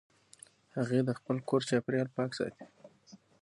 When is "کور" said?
1.47-1.61